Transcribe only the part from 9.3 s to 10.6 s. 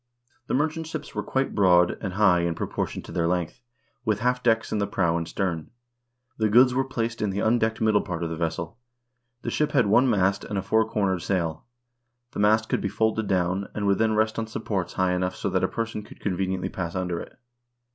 The ship had one and a